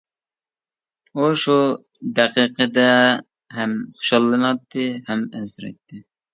[1.19, 1.57] ئۇ شۇ
[2.21, 2.87] دەقىقىدە
[3.59, 6.05] ھەم خۇشاللىناتتى ھەم ئەنسىرەيتتى.